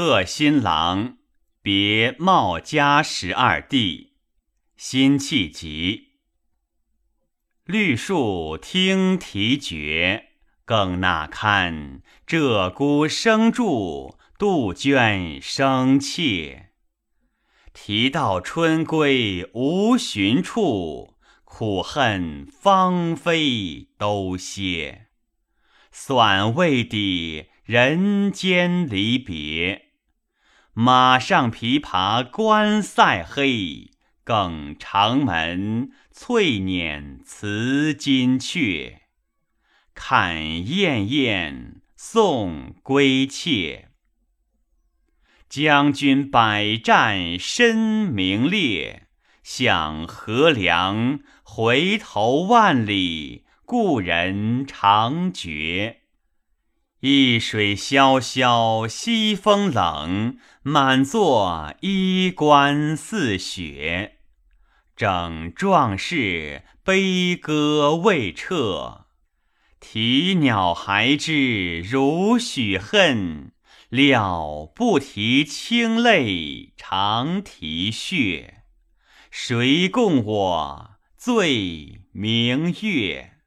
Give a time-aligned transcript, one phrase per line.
[0.00, 1.16] 贺新郎
[1.60, 4.12] 别茂家十二弟，
[4.76, 6.10] 辛弃疾。
[7.64, 10.26] 绿树听啼绝，
[10.64, 16.68] 更那堪鹧鸪声住，杜鹃声切。
[17.74, 25.08] 啼到春归无寻处，苦恨芳菲都歇。
[25.90, 29.86] 算未抵人间离别。
[30.80, 33.90] 马上琵琶关塞黑，
[34.22, 38.98] 更长门翠辇辞金阙。
[39.92, 40.36] 看
[40.68, 43.88] 燕燕，送归妾。
[45.48, 49.08] 将军百战身名裂，
[49.42, 56.02] 向河梁回头万里，故人长绝。
[57.00, 64.18] 一水萧萧，西风冷，满座衣冠似雪。
[64.96, 69.06] 整壮士，悲歌未彻。
[69.78, 73.52] 啼鸟还知如许恨，
[73.90, 78.64] 料不提清泪，长啼血。
[79.30, 83.37] 谁共我醉明月？